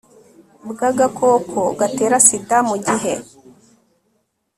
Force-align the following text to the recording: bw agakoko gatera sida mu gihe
bw 0.69 0.79
agakoko 0.89 1.59
gatera 1.79 2.17
sida 2.27 2.57
mu 2.69 2.75
gihe 2.85 3.13